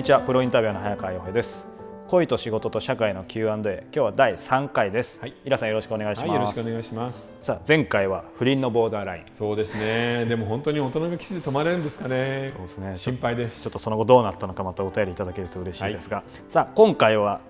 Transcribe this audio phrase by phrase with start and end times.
[0.00, 0.20] にちは。
[0.22, 1.68] プロインタビュアーの早川洋平です。
[2.08, 5.34] 恋と仕事と社会の Q&A 今日は第3回です、はい。
[5.44, 7.38] イラさんよろしくお願いします、はい、よろしくお願いします。
[7.42, 9.24] さあ前回は不倫のボーダーライン。
[9.30, 10.24] そうですね。
[10.24, 12.50] でも本当に大人がキスで止まれるんですかね。
[12.50, 12.96] そうですね。
[12.96, 13.62] 心配です。
[13.62, 17.42] ちょっとその後どうなったのかまたお便りいただけると嬉しいですが、さあ今回は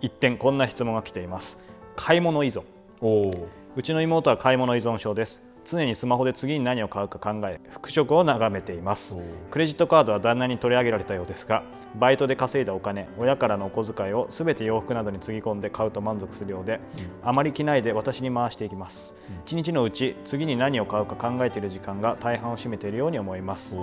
[0.00, 1.58] 一点こんな質問が来ています。
[1.94, 2.62] 買い物依存。
[3.02, 3.48] おお。
[3.76, 5.42] うちの妹は買い物依存症です。
[5.66, 9.18] 常にスマホで次に何を買うか考え復職を眺めています。
[9.50, 11.62] クレジットカードは旦那に取り上げられたようですが
[11.96, 16.80] バイトで稼いだお金親からのお小遣いを全て洋服などにつぎ込んで買うと満足するようで、
[17.22, 19.14] あまり着ないで私に回していきます、
[19.46, 23.78] 一日のうち次に何を買うか考えている時間が大半を占めているように思います、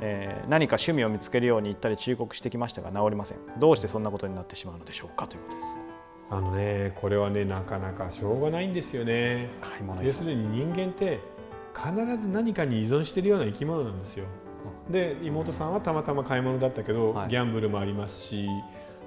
[0.00, 3.38] えー何か趣味を見つけるように言ったり忠告してきましたが治りません。
[3.58, 5.68] どうしてそんなことになってしまうのでしょうかということです。
[6.30, 9.48] あのね、これはね、なかなかしょうがないんですよね。
[9.60, 11.20] 買い物依存要するに人間って
[11.74, 14.26] 必ず何かに依存しているような生き物なんですよ。
[14.90, 17.28] で、妹さんはたまたま買い物だったけど、はい。
[17.28, 18.48] ギャンブルもありますし、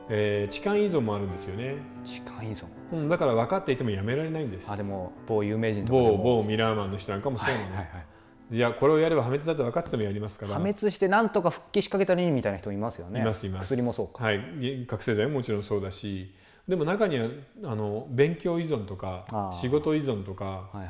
[0.10, 1.76] えー痴漢依存もあるんですよね。
[2.04, 2.66] 時間依存。
[2.92, 4.70] うん、だから分かっていてもやめられないんです。
[4.72, 4.76] あ。
[4.76, 6.24] でも某有名人とかで某も。
[6.24, 7.60] 某ミラーマンの人なんかもそうなの。
[7.62, 8.06] はいはいはい。
[8.52, 10.54] いやこれをやれば破滅だと分かっててもやりますから。
[10.54, 13.22] 破滅してなんとか復帰しかけたらいいみたいな人もいますよね。
[13.22, 13.68] いますいます。
[13.68, 14.24] 薬もそうか。
[14.24, 14.42] はい、
[14.88, 16.34] 覚醒剤ももちろんそうだし。
[16.68, 17.28] でも中には
[17.64, 20.88] あの勉強依存とか仕事依存とか、はいはい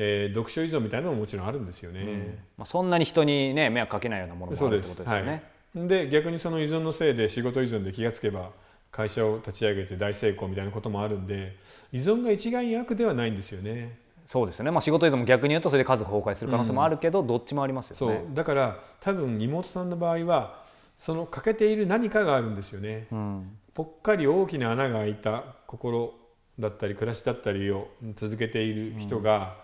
[0.00, 2.38] えー読書依存みたいなのももちろんあるんですよね。
[2.56, 5.42] まあ、そんなに人にね迷惑かけないようなものもあるってことすですよね。
[5.74, 8.52] はい、で逆にその依存のせいで仕事依存で気がつけば
[8.92, 11.56] 会社を立ち上げて大成功みたいなこともあるんで
[11.92, 13.98] 依存が一概に悪ではないんですよね。
[14.24, 18.26] そうですよね、まあ、仕事依存も逆に言うとそれで家族崩壊する可能性もあるけど、どっちもありますそうよね。
[18.34, 20.64] だから多分妹さんの場合は
[20.96, 23.08] その欠けている何かがあるんですよね。
[23.10, 26.12] うんぽっかり大きな穴が開いた心
[26.58, 29.54] だったり暮らしだったりを続けている人が、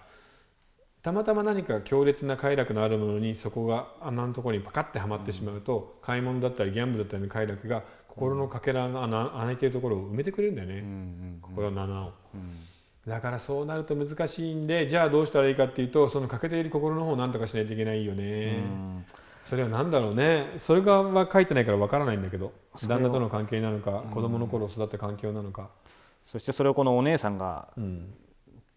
[1.04, 12.12] たまたま何か強烈な快楽のあるものにそこが穴のところにパカッてはまってしまうと、買い物だったりギャンブルだったりの快楽が心のかけらの穴穴開いているところを埋めてくれるんだよね、うんうん心の穴を。
[12.34, 12.50] うん
[13.06, 18.62] だからそうなると難しいんでじゃあどうしたらいいかっていうとその欠けている心の方を何とかしないといけないよね。
[18.64, 19.04] うん。
[19.42, 20.54] それは何だろうね。
[20.56, 22.54] それがは書いてないからわからないんだけど
[22.88, 25.68] 旦那との関係なのか子供の頃育った環境なのか、
[26.24, 28.14] そしてそれをこのお姉さんがうん、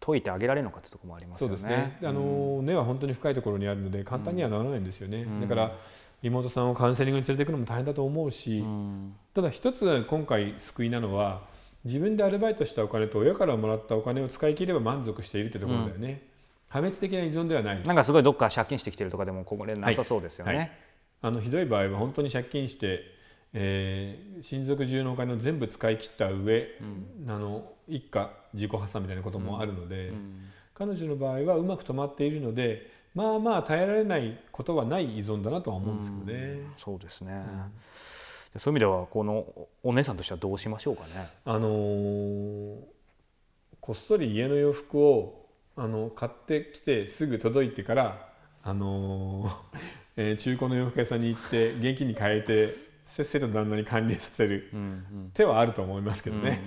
[0.08, 1.58] 解いてあげられるのかってところもありますよね。
[1.58, 1.98] そうですね。
[2.00, 5.42] であの根は本当に深いところにあるので簡単にはならないんですよね、ん。
[5.42, 5.76] だから
[6.24, 9.16] 妹さんをカウンセリングに連れていくのも大変だと思うし、うん。
[9.34, 11.42] ただ一つ今回救いなのは
[11.84, 16.24] 自分でアルバイトしたお金と親からもらったお金を使い切れば満足しているってところだよね、
[16.70, 17.88] 破滅的な依存ではないです。
[17.88, 20.52] なんかすごいどっか借金してきてるとかでもこれなさそうですよね。
[20.52, 20.58] はい。
[20.60, 20.72] はい。
[21.24, 23.17] あのひどい場合は本当に借金して、
[23.54, 26.68] えー親族中のお金を全部使い切った上、
[27.28, 30.42] あの一家自己破産みたいなこともあるので、うん。
[30.74, 36.62] 彼女の場合はうまく止まっているのでまあまあ耐えられないことはない依存だなとは思うんですけどね。
[36.78, 37.44] そうですね、
[38.54, 41.10] でそういう意味ではこのお姉さんとしてはどうしましょうかね。
[41.46, 42.80] あのー
[43.80, 48.30] こっそり家の洋服をあの買ってきてすぐ届いてから、
[48.64, 49.56] あのー
[50.18, 52.76] えー中古の洋服屋さんに行って現金に変えて
[53.08, 54.70] せっせと旦那に管理させる
[55.34, 56.62] 手はあると思いますけどね、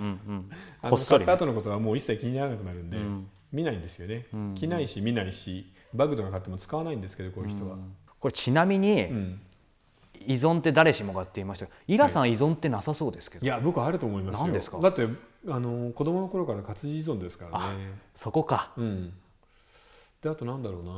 [0.83, 3.29] あの買った後のことはもう一切気にならなくなるんで、うん。
[3.53, 7.77] 見ないんですよね、うん着ないし見ないしバッグとか買っても使わないんですけどこういう人は。
[8.19, 9.41] これちなみにうん。
[10.27, 11.67] 依存って誰しもがって言いました。
[11.67, 14.45] けどイラさん依存ってなさそうですけど、いや僕はあると思いますよ。
[14.45, 14.79] 何ですか？
[14.79, 15.09] だって
[15.49, 17.95] あの子供の頃から活字依存ですからね。
[18.15, 18.73] そこか。
[18.77, 19.15] うん。
[20.21, 20.91] であとなんだろうな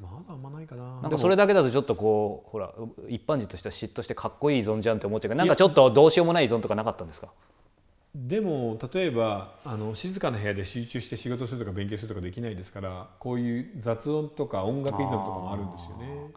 [0.00, 1.00] まだあんまないかな。
[1.02, 2.72] なんかそれだけだとちょっとこうほら
[3.08, 5.30] 一般人としては嫉妬してかっこいい依存じゃんって思っちゃう。
[5.30, 7.28] けどなんかちょっとどうしようもない依存とかなかったんですか？
[8.14, 16.30] でも例えばあの静かな部屋で集中して仕事するとか勉強するとかできないですからこういう雑音とか音楽依存とかもあるんですよね。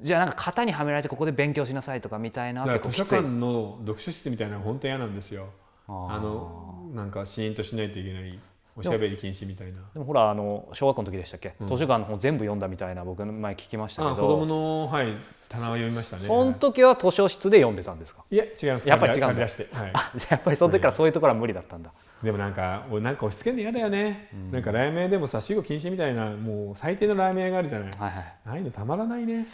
[0.00, 5.48] じゃあなんか型にはめられてここで勉強しなさいとかみたいなだから図書館の読書室みたいなの本当嫌なんですよ。
[5.88, 8.38] あのなんかシーンとしないといけない
[8.78, 9.80] おしゃべり禁止みたいな。
[9.92, 11.68] でもほらあの小学校の時でしたっけ、うん。
[11.68, 14.12] 図書館の本全部読んだみたいな僕前聞きましたけど。
[14.12, 15.14] あ子供のはい
[15.48, 16.22] 棚を読みましたね。
[16.22, 18.22] その時は図書室で読んでたんですか？
[18.30, 18.88] いや違います。
[18.88, 19.42] やっぱり違うんだ。
[19.42, 19.50] はい、
[19.94, 21.90] あじゃあやっぱりその時からそういうところは無理だったんだ、
[22.22, 28.34] でもなんかおなんか押し付けるの嫌だよね、なんかラーメン屋でもさ死後禁止みたいなもう最低のラーメン屋があるじゃない、はいはい。
[28.46, 29.46] ああいうのたまらないね。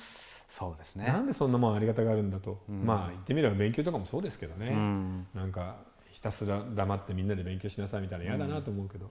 [0.49, 1.07] そうですね。
[1.07, 2.85] なんでそんなもんありがたがあるんだと、ん。
[2.85, 5.27] まあ言ってみれば勉強とかもそうですけどね、うん。
[5.35, 5.77] なんか
[6.15, 9.11] ひたすら黙ってみんなで勉強しなさいみたいな嫌だなと思うけど、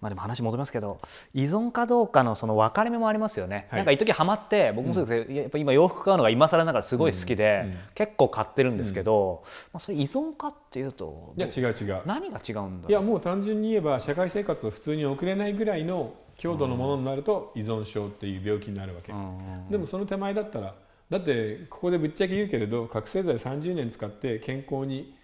[0.00, 0.98] まあ、でも話戻りますけど
[1.34, 3.78] 依存かどうかのその分かれ目もありますよね、はい。
[3.80, 7.70] なんか一時ハマって僕もそうですけど、やっぱ今洋服買うのが今更ながらすごい好きで、うん。
[7.72, 7.76] うん。
[7.94, 9.42] 結構買ってるんですけど、
[9.74, 12.00] まあ、それ依存かっていうといや違う違う。
[12.06, 20.74] 何が違うんだいやもう単純に言えば社会生活を普通に送れないぐらいの強度のものになると依存症っていう病気になるわけ、うんうんでもその手前だったら
[21.10, 25.14] だってここでぶっちゃけ言うけれど覚醒剤30年使って健康に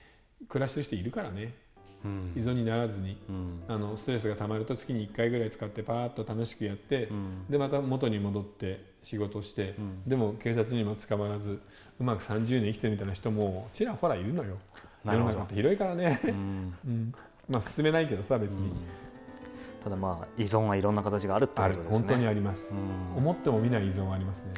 [0.49, 1.55] 暮らしてる人いるからね。
[2.05, 2.33] うん。
[2.35, 3.21] 依存にならずに。
[3.29, 3.63] うん。
[3.69, 7.47] あのストレスがたまると月に1回ぐらい使ってパーッと楽しくやって、うん。
[7.49, 10.03] でまた元に戻って仕事をして、うん。
[10.07, 11.61] でも警察にも捕まらず
[11.99, 14.57] うまく30年生きてるみたいな人もちらほらいるのよ。
[15.05, 16.75] 世の中って広いからね、うん。
[16.87, 17.15] うん、
[17.49, 18.71] まあ進めないけどさ別に、
[19.83, 21.85] ただまあ依存はいろんな形があるってこあとですね。
[21.85, 21.91] る。
[21.91, 23.17] 本当にあります、うん。
[23.17, 24.53] 思っても見ない依存はありますね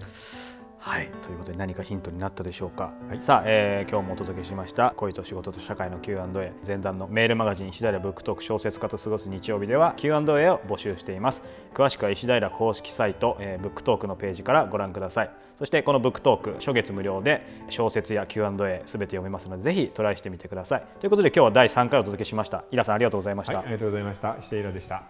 [0.84, 3.20] はい、ということで何かヒントになったでしょうか、はい。
[3.20, 11.44] さあ、えー今日もお届けしました恋と仕事と社会の Q&A 前段のメールマガジン石田衣良ブックトーク小説家と過ごす日曜日では Q&A を募集しています。
[11.72, 15.30] 詳しくは石田衣良公式サイト、えーブックトークのページからご覧ください。
[15.56, 20.84] そしてこのブックトーク初月無料で小説や Q&A すべて読めますのでぜひトライしてみてください。
[20.98, 22.64] ということで今日は第3回お届けしました。
[22.72, 24.34] 衣良さんありがとうございました、はいありがとうございました。
[24.36, 25.04] 石田衣良でした